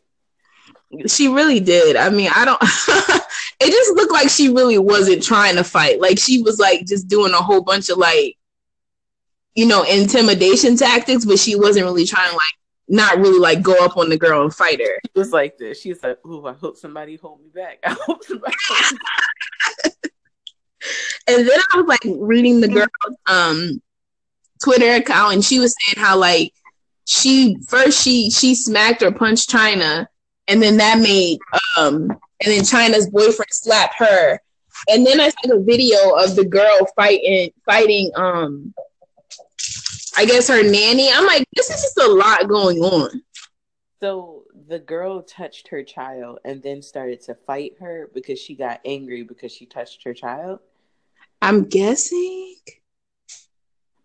She 1.07 1.27
really 1.27 1.59
did. 1.59 1.95
I 1.95 2.09
mean, 2.09 2.29
I 2.33 2.45
don't. 2.45 2.59
it 2.61 3.71
just 3.71 3.95
looked 3.95 4.11
like 4.11 4.29
she 4.29 4.49
really 4.49 4.77
wasn't 4.77 5.23
trying 5.23 5.55
to 5.55 5.63
fight. 5.63 6.01
Like 6.01 6.19
she 6.19 6.41
was 6.41 6.59
like 6.59 6.85
just 6.85 7.07
doing 7.07 7.33
a 7.33 7.37
whole 7.37 7.61
bunch 7.61 7.89
of 7.89 7.97
like, 7.97 8.35
you 9.55 9.65
know, 9.65 9.83
intimidation 9.83 10.75
tactics, 10.75 11.25
but 11.25 11.39
she 11.39 11.55
wasn't 11.55 11.85
really 11.85 12.05
trying 12.05 12.29
to 12.29 12.35
like 12.35 12.57
not 12.87 13.17
really 13.17 13.39
like 13.39 13.61
go 13.61 13.83
up 13.83 13.97
on 13.97 14.09
the 14.09 14.17
girl 14.17 14.43
and 14.43 14.53
fight 14.53 14.79
her. 14.79 14.99
It 15.03 15.11
was 15.15 15.31
like 15.31 15.57
this. 15.57 15.81
She's 15.81 16.01
like, 16.01 16.25
"Ooh, 16.25 16.45
I 16.45 16.53
hope 16.53 16.77
somebody 16.77 17.15
hold 17.17 17.41
me 17.41 17.49
back. 17.53 17.79
I 17.85 17.91
hope 17.91 18.23
somebody." 18.23 18.55
and 21.27 21.47
then 21.47 21.59
I 21.73 21.77
was 21.77 21.85
like 21.87 22.01
reading 22.05 22.61
the 22.61 22.67
girl's 22.67 23.17
um 23.27 23.81
Twitter 24.63 24.95
account, 24.95 25.33
and 25.33 25.45
she 25.45 25.59
was 25.59 25.75
saying 25.79 26.03
how 26.03 26.17
like 26.17 26.53
she 27.05 27.57
first 27.67 28.01
she 28.03 28.29
she 28.29 28.55
smacked 28.55 29.03
or 29.03 29.11
punched 29.11 29.49
Chyna, 29.49 30.07
and 30.47 30.61
then 30.61 30.77
that 30.77 30.99
made 30.99 31.39
um 31.77 32.09
and 32.39 32.53
then 32.53 32.61
Chyna's 32.61 33.09
boyfriend 33.09 33.51
slapped 33.51 33.95
her, 33.97 34.39
and 34.89 35.05
then 35.05 35.19
I 35.19 35.29
saw 35.29 35.55
a 35.55 35.63
video 35.63 35.97
of 36.11 36.35
the 36.35 36.45
girl 36.45 36.87
fighting 36.95 37.51
fighting 37.65 38.11
um 38.15 38.73
I 40.17 40.25
guess 40.25 40.47
her 40.47 40.63
nanny. 40.63 41.11
I'm 41.13 41.27
like, 41.27 41.47
this 41.55 41.69
is 41.69 41.81
just 41.81 41.97
a 41.99 42.11
lot 42.11 42.47
going 42.49 42.79
on. 42.79 43.21
So 43.99 44.45
the 44.67 44.79
girl 44.79 45.21
touched 45.21 45.67
her 45.67 45.83
child 45.83 46.39
and 46.43 46.61
then 46.63 46.81
started 46.81 47.21
to 47.21 47.35
fight 47.35 47.75
her 47.79 48.09
because 48.13 48.39
she 48.39 48.55
got 48.55 48.81
angry 48.83 49.21
because 49.21 49.51
she 49.51 49.67
touched 49.67 50.03
her 50.03 50.15
child. 50.15 50.59
I'm 51.41 51.65
guessing. 51.65 52.55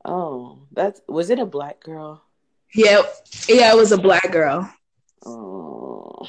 Oh, 0.05 0.59
that's 0.73 1.01
was 1.09 1.31
it 1.31 1.39
a 1.39 1.47
black 1.47 1.83
girl? 1.83 2.23
Yeah, 2.75 3.03
yeah, 3.49 3.73
it 3.73 3.77
was 3.77 3.93
a 3.93 3.99
black 3.99 4.31
girl. 4.33 4.71
Oh. 5.25 6.27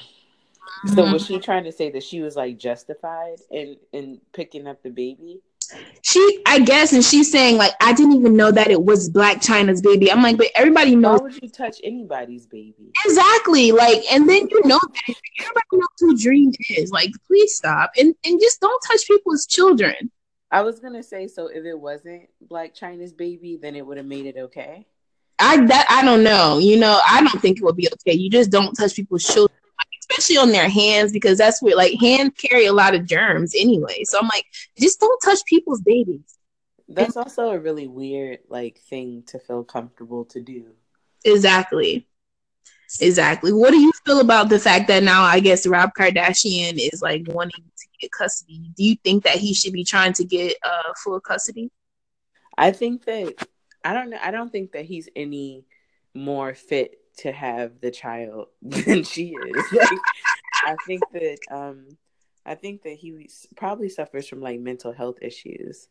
So 0.96 1.12
was 1.12 1.26
she 1.26 1.40
trying 1.40 1.64
to 1.64 1.72
say 1.72 1.92
that 1.92 2.04
she 2.04 2.22
was 2.22 2.36
like 2.36 2.58
justified 2.58 3.40
in 3.52 3.78
in 3.92 4.22
picking 4.34 4.68
up 4.68 4.82
the 4.84 4.90
baby? 4.90 5.42
She 6.02 6.42
i 6.46 6.60
guess 6.60 6.94
and 6.94 7.04
she's 7.04 7.32
saying 7.32 7.58
like 7.58 7.74
i 7.82 7.94
didn't 7.94 8.14
even 8.14 8.36
know 8.36 8.52
that 8.52 8.70
it 8.70 8.84
was 8.84 9.10
Blac 9.10 9.36
Chyna's 9.36 9.82
baby. 9.82 10.12
I'm 10.12 10.22
like 10.22 10.38
but 10.38 10.48
everybody 10.56 10.96
knows 10.96 11.20
why 11.20 11.24
would 11.24 11.42
you 11.42 11.50
touch 11.50 11.78
anybody's 11.84 12.46
baby? 12.46 12.92
Exactly 13.06 13.72
like 13.72 14.04
and 14.12 14.28
then 14.30 14.48
you 14.50 14.62
know 14.66 14.80
that 14.80 15.16
everybody 15.40 15.68
knows 15.74 15.88
who 16.00 16.18
dream 16.18 16.52
is 16.70 16.92
like 16.92 17.12
please 17.28 17.56
stop 17.56 17.92
and 17.98 18.14
and 18.26 18.40
just 18.40 18.60
don't 18.62 18.82
touch 18.88 19.08
people's 19.08 19.46
children. 19.46 20.12
I 20.52 20.62
was 20.62 20.80
gonna 20.80 21.04
say 21.04 21.28
so 21.28 21.48
if 21.48 21.66
it 21.66 21.80
wasn't 21.80 22.30
Blac 22.48 22.78
Chyna's 22.78 23.14
baby 23.14 23.58
then 23.62 23.76
it 23.76 23.86
would 23.86 23.98
have 23.98 24.06
made 24.06 24.26
it 24.26 24.38
okay? 24.38 24.86
I 25.40 25.66
that 25.66 25.88
i 25.90 26.06
don't 26.06 26.24
know 26.24 26.60
you 26.60 26.78
know 26.78 27.02
i 27.10 27.22
don't 27.22 27.42
think 27.42 27.58
it 27.58 27.64
would 27.64 27.76
be 27.76 27.90
okay. 27.94 28.14
You 28.14 28.30
just 28.30 28.52
don't 28.52 28.74
touch 28.74 28.96
people's 28.96 29.24
children 29.24 29.58
especially 30.10 30.38
on 30.38 30.52
their 30.52 30.70
hands 30.70 31.12
because 31.12 31.38
that's 31.38 31.62
where 31.62 31.76
like 31.76 32.00
hands 32.00 32.34
carry 32.38 32.66
a 32.66 32.74
lot 32.74 32.94
of 32.94 33.06
germs 33.06 33.54
anyway. 33.58 34.04
So 34.04 34.20
I'm 34.20 34.28
like, 34.28 34.46
just 34.78 35.00
don't 35.00 35.20
touch 35.24 35.40
people's 35.46 35.82
babies. 35.82 36.38
That's 36.90 37.16
and- 37.16 37.26
also 37.26 37.50
a 37.50 37.60
really 37.60 37.88
weird 37.88 38.40
like 38.50 38.80
thing 38.80 39.24
to 39.28 39.40
feel 39.40 39.64
comfortable 39.64 40.26
to 40.26 40.42
do. 40.42 40.66
Exactly. 41.24 42.06
Exactly. 43.00 43.52
What 43.54 43.72
do 43.72 43.80
you 43.80 43.92
feel 44.06 44.20
about 44.20 44.50
the 44.50 44.60
fact 44.60 44.88
that 44.90 45.02
now 45.02 45.24
I 45.24 45.40
guess 45.40 45.66
Rob 45.66 45.92
Kardashian 45.98 46.74
is 46.78 47.02
like 47.02 47.24
wanting 47.28 47.64
to 47.64 47.88
get 48.00 48.12
custody? 48.12 48.72
Do 48.78 48.84
you 48.84 48.96
think 49.04 49.24
that 49.24 49.38
he 49.38 49.54
should 49.54 49.74
be 49.74 49.84
trying 49.84 50.14
to 50.14 50.26
get 50.26 50.58
uh 50.64 50.94
full 51.04 51.20
custody? 51.20 51.72
I 52.58 52.72
think 52.72 53.06
that 53.06 53.48
I 53.84 53.94
don't 53.94 54.10
know. 54.10 54.20
I 54.22 54.32
don't 54.32 54.52
think 54.52 54.74
that 54.74 54.86
he's 54.86 55.10
any 55.16 55.66
more 56.14 56.54
fit 56.54 57.00
to 57.18 57.32
have 57.32 57.80
the 57.82 57.92
child 57.92 58.48
than 58.62 59.04
she 59.04 59.36
is. 59.36 59.72
Like, 59.72 60.00
I 60.66 60.76
think 60.86 61.04
that 61.14 61.38
um, 61.52 61.98
I 62.46 62.56
think 62.56 62.84
that 62.84 62.94
he 62.94 63.30
probably 63.56 63.90
suffers 63.90 64.28
from 64.28 64.42
like 64.42 64.60
mental 64.60 64.92
health 64.92 65.18
issues, 65.22 65.88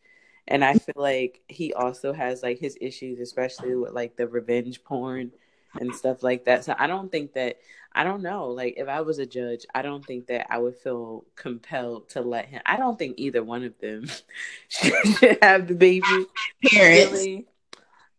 and 0.49 0.65
I 0.65 0.75
feel 0.75 0.95
like 0.97 1.41
he 1.49 1.73
also 1.73 2.13
has 2.13 2.43
like 2.43 2.59
his 2.59 2.77
issues, 2.81 3.21
especially 3.21 3.75
with 3.75 3.93
like 3.93 4.17
the 4.17 4.27
revenge 4.27 4.83
porn 4.85 5.33
and 5.81 5.95
stuff 5.95 6.23
like 6.23 6.45
that. 6.45 6.65
So 6.65 6.75
I 6.79 6.87
don't 6.87 7.11
think 7.11 7.35
that 7.35 7.59
I 7.95 8.05
don't 8.05 8.23
know. 8.23 8.49
Like 8.49 8.75
if 8.77 8.89
I 8.89 9.03
was 9.03 9.19
a 9.19 9.27
judge, 9.27 9.67
I 9.75 9.83
don't 9.83 10.05
think 10.05 10.27
that 10.29 10.53
I 10.53 10.59
would 10.59 10.77
feel 10.77 11.25
compelled 11.37 12.09
to 12.11 12.23
let 12.23 12.47
him. 12.47 12.63
I 12.65 12.77
don't 12.77 12.99
think 12.99 13.15
either 13.19 13.43
one 13.43 13.65
of 13.65 13.79
them 13.81 14.07
should 14.69 15.39
have 15.43 15.69
the 15.69 15.75
baby. 15.75 16.27
Parents. 16.65 17.13
Really. 17.13 17.47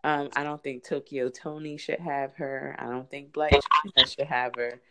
Um, 0.03 0.29
I 0.35 0.43
don't 0.43 0.61
think 0.61 0.83
Tokyo 0.83 1.29
Toni 1.29 1.77
should 1.77 1.99
have 1.99 2.35
her. 2.35 2.75
I 2.77 2.85
don't 2.85 3.09
think 3.09 3.31
Blac 3.31 3.61
should 4.05 4.27
have 4.27 4.53
her. 4.57 4.81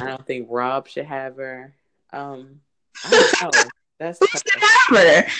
I 0.00 0.06
don't 0.06 0.26
think 0.26 0.48
Rob 0.50 0.88
should 0.88 1.04
have 1.04 1.36
her. 1.36 1.74
Um, 2.12 2.60
I 3.04 3.28
don't 3.40 3.54
know. 3.54 3.62
That's 3.98 4.18
Who 4.18 4.26
should 4.26 4.42
have 4.60 5.24
her? 5.24 5.30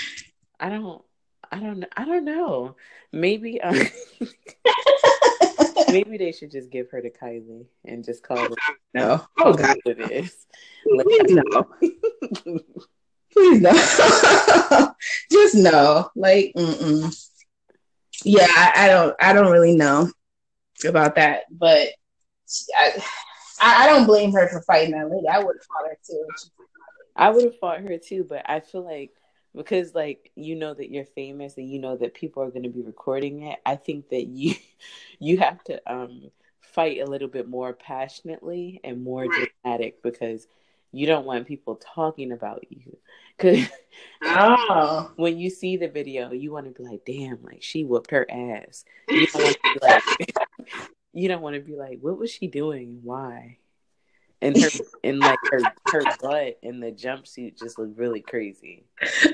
I 0.61 0.69
don't. 0.69 1.03
I 1.51 1.61
don't. 1.61 1.85
I 1.97 2.05
don't 2.05 2.25
know. 2.25 2.77
Maybe. 3.11 3.59
Um, 3.63 3.79
maybe 5.89 6.19
they 6.19 6.33
should 6.33 6.51
just 6.51 6.71
give 6.71 6.91
her 6.91 7.01
to 7.01 7.11
Kylie 7.11 7.65
and 7.87 8.05
just 8.05 8.23
call 8.23 8.45
it. 8.45 8.53
No. 8.93 9.25
Oh 9.39 9.55
God, 9.55 9.79
it 9.87 10.11
is. 10.13 10.47
Please 10.83 11.31
no. 11.31 11.69
Please 13.33 13.61
no. 13.61 13.73
just 15.31 15.55
no. 15.55 16.11
Like. 16.15 16.53
Mm-mm 16.55 17.26
yeah, 18.25 18.47
I, 18.49 18.73
I, 18.77 18.89
don't 18.89 19.17
I 19.21 19.33
don't 19.33 19.53
really 19.53 19.77
know 19.77 20.11
about 20.87 21.15
that, 21.17 21.45
but 21.51 21.89
I 22.77 22.93
I 23.61 23.87
don't 23.87 24.07
blame 24.07 24.33
her 24.33 24.49
for 24.49 24.63
fighting 24.63 24.93
that 24.93 25.11
lady. 25.11 25.29
I 25.29 25.39
would 25.39 25.57
have 25.57 25.65
fought 25.65 25.89
her 25.89 25.99
too. 26.07 26.27
I 27.17 27.31
would 27.31 27.45
have 27.45 27.59
fought 27.59 27.81
her 27.81 27.99
too, 27.99 28.25
but 28.29 28.43
I 28.49 28.61
feel 28.61 28.85
like 28.85 29.11
because 29.55 29.95
like 29.95 30.31
you 30.35 30.55
know 30.55 30.75
that 30.75 30.91
you're 30.91 31.07
famous 31.07 31.57
and 31.57 31.69
you 31.69 31.79
know 31.79 31.97
that 31.97 32.15
people 32.15 32.43
are 32.43 32.51
going 32.51 32.65
to 32.65 32.69
be 32.69 32.83
recording 32.83 33.43
it, 33.43 33.59
I 33.65 33.77
think 33.77 34.11
that 34.11 34.27
you 34.27 34.55
you 35.19 35.39
have 35.39 35.63
to 35.65 35.81
um 35.93 36.31
fight 36.61 37.01
a 37.01 37.07
little 37.07 37.29
bit 37.29 37.49
more 37.49 37.73
passionately 37.73 38.81
and 38.85 39.03
more 39.03 39.27
dramatic 39.27 40.03
because 40.03 40.47
you 40.97 41.07
don't 41.07 41.27
want 41.27 41.47
people 41.47 41.77
talking 41.77 42.33
about 42.33 42.65
you. 42.71 42.97
Cause 43.39 43.67
oh. 44.23 45.11
when 45.17 45.39
you 45.39 45.51
see 45.51 45.77
the 45.77 45.89
video, 45.89 46.33
you 46.33 46.53
want 46.53 46.67
to 46.67 46.83
be 46.83 46.89
like, 46.89 47.05
"Damn, 47.05 47.43
like 47.43 47.63
she 47.63 47.85
whooped 47.85 48.11
her 48.11 48.27
ass." 48.31 48.85
You 49.09 49.27
don't 49.27 49.43
want 49.43 49.57
to 49.57 49.75
be 49.75 49.87
like, 49.87 50.03
you 51.13 51.29
don't 51.29 51.43
want 51.43 51.55
to 51.57 51.61
be 51.61 51.77
like, 51.77 51.99
"What 52.01 52.19
was 52.19 52.31
she 52.31 52.47
doing? 52.47 53.01
Why?" 53.03 53.59
And 54.41 54.57
her 54.61 54.69
and 55.05 55.19
like 55.19 55.39
her 55.51 55.61
her 55.89 56.03
butt 56.21 56.59
in 56.63 56.81
the 56.81 56.93
jumpsuit 56.93 57.59
just 57.59 57.79
looked 57.79 57.99
really 57.99 58.21
crazy. 58.21 58.85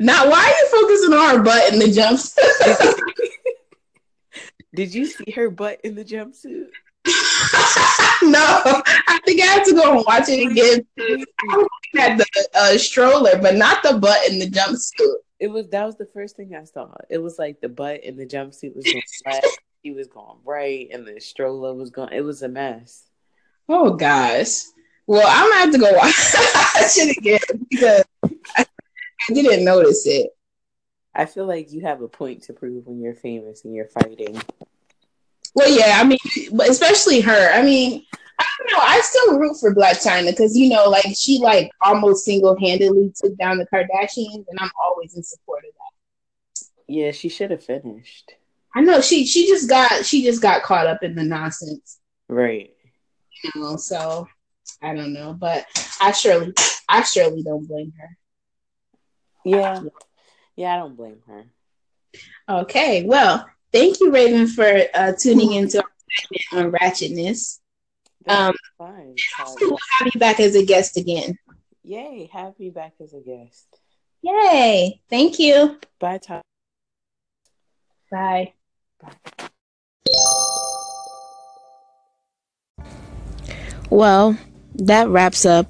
Now, 0.00 0.28
why 0.28 0.45
are 0.45 0.49
you 0.49 0.81
focusing 0.81 1.12
on 1.14 1.37
her 1.37 1.42
butt 1.42 1.73
in 1.73 1.78
the 1.78 1.87
jumpsuit? 1.87 3.00
Did 4.75 4.95
you 4.95 5.07
see 5.07 5.33
her 5.33 5.50
butt 5.50 5.81
in 5.85 5.95
the 5.95 6.04
jumpsuit? 6.04 6.69
no, 8.23 8.82
I 9.09 9.21
think 9.25 9.42
I 9.42 9.47
have 9.47 9.66
to 9.66 9.75
go 9.75 9.97
and 9.97 10.04
watch 10.06 10.28
it 10.28 10.50
again. 10.50 10.87
I 10.99 11.16
was 11.56 11.68
looking 11.94 12.00
at 12.00 12.18
the 12.18 12.49
uh, 12.54 12.78
stroller, 12.78 13.38
but 13.40 13.56
not 13.56 13.82
the 13.82 13.99
butt 13.99 14.30
in 14.30 14.38
the 14.38 14.49
jumpsuit. 14.49 15.16
It 15.38 15.49
was 15.49 15.68
that 15.68 15.85
was 15.85 15.97
the 15.97 16.09
first 16.14 16.37
thing 16.37 16.54
I 16.54 16.64
saw. 16.64 16.94
It 17.11 17.18
was 17.18 17.38
like 17.38 17.61
the 17.61 17.68
butt 17.68 18.04
in 18.04 18.16
the 18.16 18.26
jumpsuit 18.26 18.75
was 18.75 18.85
going 18.85 19.02
left, 19.26 19.59
he 19.82 19.92
was 19.92 20.06
going 20.06 20.38
right, 20.44 20.88
and 20.92 21.06
the 21.06 21.21
stroller 21.21 21.75
was 21.75 21.90
going. 21.90 22.12
It 22.12 22.23
was 22.23 22.42
a 22.42 22.49
mess. 22.49 23.04
Oh 23.68 23.94
gosh. 23.94 24.61
Well, 25.06 25.26
I'm 25.26 25.50
gonna 25.50 25.61
have 25.61 25.73
to 25.73 25.78
go 25.78 25.92
watch 25.97 26.97
it 26.97 27.16
again 27.16 27.66
because 27.68 28.04
I, 28.56 28.64
I 29.28 29.32
didn't 29.35 29.64
notice 29.64 30.06
it. 30.06 30.30
I 31.14 31.26
feel 31.26 31.47
like 31.47 31.73
you 31.73 31.82
have 31.82 32.00
a 32.00 32.09
point 32.09 32.44
to 32.44 32.54
prove 32.54 32.87
when 32.87 33.00
you're 33.00 33.14
famous 33.14 33.64
and 33.64 33.75
you're 33.75 33.88
fighting. 33.88 34.40
Well, 35.54 35.71
yeah, 35.71 35.99
I 36.00 36.04
mean, 36.04 36.18
but 36.52 36.71
especially 36.71 37.21
her. 37.21 37.52
I 37.52 37.62
mean, 37.62 38.04
I 38.38 38.47
don't 38.59 38.73
know. 38.73 38.85
I 38.85 39.00
still 39.02 39.38
root 39.38 39.56
for 39.61 39.75
Blac 39.75 40.02
Chyna 40.04 40.30
because 40.30 40.56
you 40.56 40.68
know, 40.68 40.88
like 40.88 41.06
she 41.14 41.38
like 41.38 41.71
almost 41.82 42.25
single 42.25 42.59
handedly 42.59 43.12
took 43.14 43.37
down 43.37 43.59
the 43.59 43.66
Kardashians, 43.66 44.47
and 44.49 44.59
I'm 44.59 44.71
always 44.82 45.14
in 45.14 45.23
support 45.23 45.64
of 45.64 45.73
that. 45.75 46.66
Yeah, 46.88 47.11
she 47.12 47.28
should 47.28 47.50
have 47.50 47.62
finished. 47.62 48.32
I 48.75 48.80
know 48.80 49.00
she 49.00 49.26
she 49.26 49.47
just 49.47 49.68
got 49.68 50.06
she 50.06 50.23
just 50.23 50.40
got 50.40 50.62
caught 50.62 50.87
up 50.87 51.02
in 51.02 51.14
the 51.14 51.25
nonsense. 51.25 51.99
Right. 52.28 52.75
You 53.44 53.61
know, 53.61 53.76
so 53.76 54.28
I 54.80 54.94
don't 54.94 55.12
know, 55.12 55.35
but 55.35 55.66
I 56.00 56.12
surely 56.12 56.54
I 56.88 57.02
surely 57.02 57.42
don't 57.42 57.68
blame 57.68 57.92
her. 57.99 58.18
Yeah. 59.44 59.82
Yeah, 60.56 60.75
I 60.75 60.78
don't 60.78 60.97
blame 60.97 61.21
her. 61.26 61.44
Okay, 62.49 63.04
well, 63.04 63.49
thank 63.72 64.00
you, 64.00 64.12
Raven, 64.12 64.46
for 64.46 64.82
uh, 64.94 65.12
tuning 65.18 65.52
into 65.52 65.78
our 65.78 65.90
segment 66.10 66.74
on 66.74 66.80
ratchetness. 66.80 67.58
um, 68.28 68.54
fine. 68.78 69.14
We'll 69.60 69.78
have 69.98 70.10
you 70.12 70.20
back 70.20 70.40
as 70.40 70.54
a 70.54 70.64
guest 70.64 70.96
again. 70.96 71.38
Yay! 71.84 72.30
Have 72.32 72.58
me 72.58 72.70
back 72.70 72.94
as 73.02 73.12
a 73.12 73.20
guest. 73.20 73.66
Yay! 74.22 75.00
Thank 75.10 75.38
you. 75.38 75.78
Bye, 75.98 76.18
Tom. 76.18 76.42
Bye. 78.10 78.52
Bye. 79.00 79.48
Well, 83.90 84.38
that 84.76 85.08
wraps 85.08 85.44
up 85.44 85.66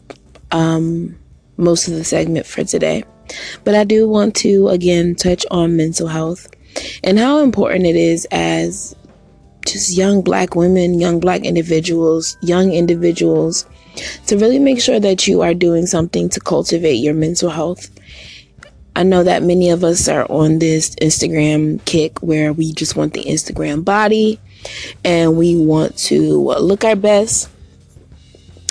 um, 0.50 1.18
most 1.56 1.88
of 1.88 1.94
the 1.94 2.04
segment 2.04 2.47
for 2.47 2.62
today. 2.62 3.04
But 3.64 3.75
I 3.75 3.85
do 3.85 4.09
want 4.09 4.37
to 4.37 4.68
again 4.68 5.14
touch 5.14 5.47
on 5.50 5.76
mental 5.76 6.09
health 6.09 6.49
and 7.05 7.19
how 7.19 7.38
important 7.38 7.87
it 7.87 7.97
is 7.97 8.26
as 8.31 8.97
just 9.67 9.97
young 9.97 10.23
black 10.23 10.55
women, 10.55 10.99
young 10.99 11.21
black 11.21 11.45
individuals, 11.45 12.37
young 12.43 12.73
individuals 12.73 13.67
to 14.26 14.37
really 14.37 14.59
make 14.59 14.81
sure 14.81 14.99
that 14.99 15.26
you 15.26 15.43
are 15.43 15.55
doing 15.55 15.87
something 15.87 16.29
to 16.31 16.41
cultivate 16.41 16.95
your 16.95 17.14
mental 17.14 17.50
health. 17.50 17.91
I 18.95 19.05
know 19.05 19.23
that 19.25 19.43
many 19.43 19.71
of 19.71 19.85
us 19.85 20.09
are 20.09 20.26
on 20.31 20.59
this 20.59 20.95
Instagram 20.97 21.83
kick 21.85 22.23
where 22.23 22.52
we 22.52 22.73
just 22.73 22.97
want 22.97 23.14
the 23.14 23.25
Instagram 23.25 23.85
body 23.85 24.38
and 25.05 25.37
we 25.37 25.57
want 25.57 25.97
to 25.99 26.21
look 26.21 26.85
our 26.85 26.97
best 26.97 27.49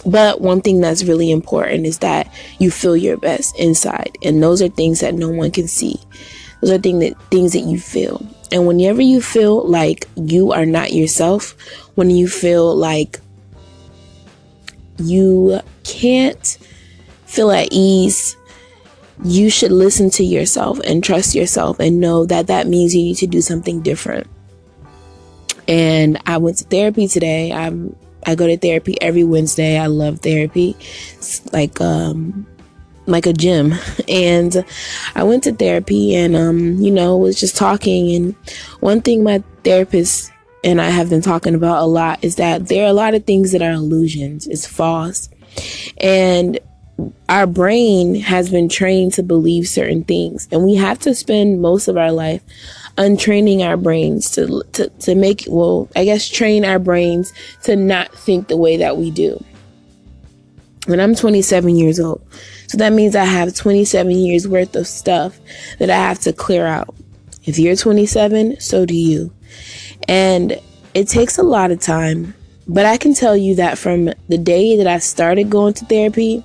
but 0.06 0.42
one 0.42 0.62
thing 0.62 0.82
that's 0.82 1.04
really 1.04 1.32
important 1.32 1.86
is 1.86 2.00
that 2.00 2.32
you 2.60 2.72
feel 2.72 2.98
your 2.98 3.18
best 3.18 3.58
inside. 3.60 4.18
And 4.24 4.42
those 4.42 4.62
are 4.62 4.70
things 4.70 5.02
that 5.02 5.14
no 5.14 5.30
one 5.30 5.52
can 5.52 5.68
see. 5.68 6.00
Those 6.62 6.72
are 6.72 6.78
things 6.78 7.00
that 7.02 7.22
things 7.30 7.54
that 7.54 7.62
you 7.62 7.80
feel. 7.80 8.26
And 8.52 8.68
whenever 8.68 9.02
you 9.02 9.22
feel 9.22 9.68
like 9.68 10.08
you 10.16 10.52
are 10.52 10.66
not 10.66 10.94
yourself, 10.94 11.56
when 11.96 12.10
you 12.10 12.28
feel 12.28 12.76
like 12.76 13.20
you 14.98 15.60
can't 15.84 16.58
feel 17.26 17.52
at 17.52 17.70
ease, 17.72 18.36
you 19.24 19.50
should 19.50 19.72
listen 19.72 20.10
to 20.12 20.24
yourself 20.24 20.80
and 20.80 21.04
trust 21.04 21.36
yourself 21.36 21.80
and 21.80 22.00
know 22.00 22.26
that 22.26 22.48
that 22.48 22.68
means 22.68 22.96
you 22.96 23.04
need 23.04 23.18
to 23.18 23.28
do 23.28 23.42
something 23.42 23.82
different. 23.82 24.28
And 25.68 26.20
I 26.26 26.38
went 26.38 26.58
to 26.58 26.66
therapy 26.66 27.08
today. 27.08 27.52
I'm 27.52 27.96
I 28.26 28.36
go 28.36 28.46
to 28.46 28.58
therapy 28.58 29.02
every 29.02 29.24
Wednesday. 29.24 29.80
I 29.80 29.88
love 29.88 30.20
therapy. 30.20 30.76
It's 30.80 31.52
like 31.54 31.80
um 31.82 32.46
like 33.06 33.26
a 33.26 33.34
gym. 33.34 33.74
And 34.08 34.66
I 35.16 35.24
went 35.24 35.44
to 35.44 35.54
therapy 35.54 36.16
and 36.16 36.36
um, 36.36 36.76
you 36.76 36.92
know, 36.92 37.18
was 37.18 37.40
just 37.40 37.58
talking 37.58 38.16
and 38.16 38.36
one 38.80 39.02
thing 39.02 39.24
my 39.24 39.44
therapist 39.64 40.32
and 40.64 40.80
I 40.80 40.90
have 40.90 41.10
been 41.10 41.22
talking 41.22 41.56
about 41.56 41.82
a 41.82 41.86
lot 41.86 42.24
is 42.24 42.36
that 42.36 42.68
there 42.68 42.86
are 42.86 42.90
a 42.90 42.94
lot 42.94 43.16
of 43.16 43.26
things 43.26 43.52
that 43.52 43.62
are 43.62 43.72
illusions. 43.72 44.48
It's 44.48 44.68
false. 44.68 45.30
And 46.00 46.60
our 47.30 47.48
brain 47.48 48.16
has 48.16 48.50
been 48.50 48.70
trained 48.70 49.14
to 49.14 49.24
believe 49.24 49.68
certain 49.68 50.04
things 50.04 50.48
and 50.52 50.64
we 50.64 50.76
have 50.76 51.00
to 51.00 51.16
spend 51.16 51.60
most 51.60 51.88
of 51.88 51.98
our 51.98 52.12
life 52.12 52.44
untraining 52.98 53.64
our 53.64 53.78
brains 53.78 54.30
to, 54.32 54.64
to, 54.74 54.88
to 54.90 55.16
make, 55.16 55.46
well, 55.48 55.90
I 55.96 56.06
guess 56.06 56.28
train 56.28 56.64
our 56.64 56.78
brains 56.78 57.34
to 57.64 57.76
not 57.76 58.14
think 58.14 58.48
the 58.48 58.58
way 58.58 58.78
that 58.78 58.98
we 58.98 59.10
do. 59.10 59.44
When 60.88 61.00
I'm 61.00 61.14
27 61.14 61.76
years 61.76 62.00
old. 62.00 62.26
So 62.68 62.78
that 62.78 62.94
means 62.94 63.16
I 63.16 63.26
have 63.26 63.54
27 63.54 64.12
years 64.12 64.48
worth 64.48 64.76
of 64.76 64.88
stuff 64.88 65.40
that 65.78 65.90
I 65.90 65.96
have 65.96 66.20
to 66.22 66.34
clear 66.34 66.66
out. 66.66 66.96
If 67.44 67.60
you're 67.60 67.76
27, 67.76 68.60
so 68.60 68.86
do 68.86 68.96
you. 68.96 69.34
And 70.08 70.60
it 70.94 71.08
takes 71.08 71.38
a 71.38 71.44
lot 71.44 71.72
of 71.72 71.80
time. 71.80 72.34
But 72.68 72.86
I 72.86 72.98
can 72.98 73.14
tell 73.14 73.36
you 73.36 73.56
that 73.56 73.78
from 73.78 74.06
the 74.28 74.38
day 74.38 74.78
that 74.78 74.88
I 74.88 75.00
started 75.00 75.50
going 75.50 75.74
to 75.76 75.86
therapy, 75.86 76.44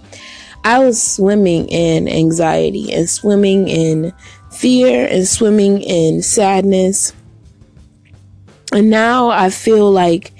I 0.64 0.80
was 0.80 1.00
swimming 1.00 1.68
in 1.68 2.08
anxiety 2.08 2.92
and 2.92 3.08
swimming 3.08 3.68
in 3.68 4.12
fear 4.50 5.06
and 5.06 5.26
swimming 5.26 5.80
in 5.80 6.22
sadness. 6.22 7.12
And 8.72 8.90
now 8.90 9.28
I 9.28 9.50
feel 9.50 9.90
like 9.90 10.32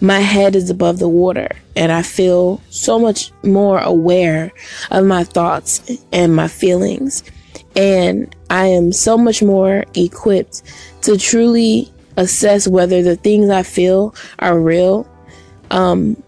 my 0.00 0.18
head 0.18 0.56
is 0.56 0.68
above 0.68 0.98
the 0.98 1.08
water 1.08 1.50
and 1.76 1.92
I 1.92 2.02
feel 2.02 2.60
so 2.70 2.98
much 2.98 3.30
more 3.42 3.78
aware 3.78 4.52
of 4.90 5.04
my 5.04 5.24
thoughts 5.24 5.82
and 6.12 6.34
my 6.34 6.48
feelings. 6.48 7.22
And 7.76 8.34
I 8.48 8.66
am 8.66 8.92
so 8.92 9.18
much 9.18 9.42
more 9.42 9.84
equipped 9.94 10.62
to 11.02 11.18
truly 11.18 11.92
assess 12.16 12.66
whether 12.66 13.02
the 13.02 13.16
things 13.16 13.50
I 13.50 13.62
feel 13.62 14.14
are 14.38 14.58
real 14.58 15.06
um, 15.70 16.22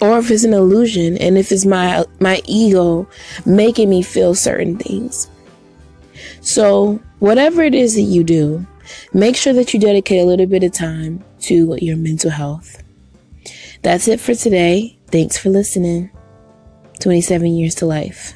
or 0.00 0.18
if 0.18 0.30
it's 0.30 0.44
an 0.44 0.54
illusion 0.54 1.16
and 1.18 1.36
if 1.36 1.52
it's 1.52 1.66
my 1.66 2.04
my 2.20 2.42
ego 2.46 3.06
making 3.44 3.90
me 3.90 4.02
feel 4.02 4.34
certain 4.34 4.76
things. 4.78 5.28
So, 6.40 7.00
whatever 7.18 7.62
it 7.62 7.74
is 7.74 7.94
that 7.94 8.02
you 8.02 8.24
do, 8.24 8.66
make 9.12 9.36
sure 9.36 9.52
that 9.52 9.74
you 9.74 9.80
dedicate 9.80 10.22
a 10.22 10.24
little 10.24 10.46
bit 10.46 10.64
of 10.64 10.72
time 10.72 11.22
to 11.42 11.76
your 11.80 11.96
mental 11.96 12.30
health. 12.30 12.82
That's 13.82 14.08
it 14.08 14.20
for 14.20 14.34
today. 14.34 14.98
Thanks 15.08 15.38
for 15.38 15.48
listening. 15.48 16.10
27 17.00 17.46
years 17.54 17.74
to 17.76 17.86
life. 17.86 18.34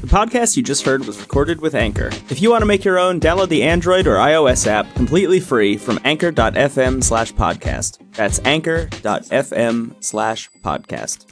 The 0.00 0.08
podcast 0.08 0.56
you 0.56 0.62
just 0.62 0.84
heard 0.84 1.06
was 1.06 1.18
recorded 1.20 1.60
with 1.60 1.74
Anchor. 1.74 2.10
If 2.28 2.42
you 2.42 2.50
want 2.50 2.62
to 2.62 2.66
make 2.66 2.84
your 2.84 2.98
own, 2.98 3.20
download 3.20 3.48
the 3.48 3.62
Android 3.62 4.06
or 4.06 4.16
iOS 4.16 4.66
app 4.66 4.92
completely 4.94 5.40
free 5.40 5.76
from 5.78 6.00
anchor.fm 6.04 7.02
slash 7.02 7.32
podcast. 7.32 7.98
That's 8.12 8.40
anchor.fm 8.44 10.04
slash 10.04 10.50
podcast. 10.62 11.31